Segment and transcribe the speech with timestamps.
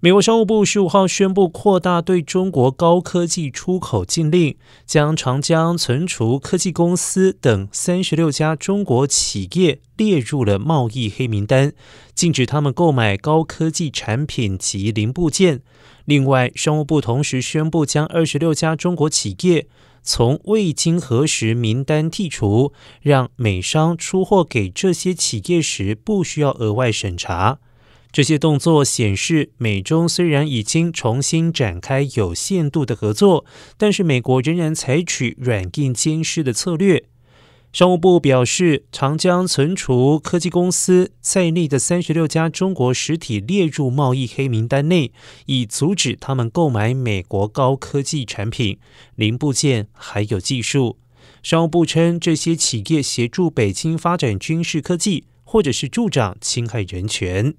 [0.00, 11.72] 美国商务部十五号宣布扩大对中国高科技出口禁令，将长江存储科技公司等三十六家中国企业列入了贸易黑名单，
[12.14, 15.62] 禁止他们购买高科技产品及零部件。
[16.04, 19.66] 另外，商务部同时宣布将二十六家中国企业
[20.04, 22.72] 从未经核实名单剔除，
[23.02, 27.58] 让美商出货给这些企业时不需要额外审查。
[28.10, 33.44] 这些动作显示，美中虽然已经重新展开有限度的合作，
[33.76, 37.04] 但是美国仍然采取软硬兼施的策略。
[37.70, 45.12] 商务部表示，长江存储科技公司在内的三十六家中国实体列入贸易黑名单内，
[45.44, 48.78] 以阻止他们购买美国高科技产品、
[49.16, 50.98] 零部件还有技术。
[51.42, 57.54] 商务部称，这些企业协助北京发展军事科技，或者是助长侵害人权。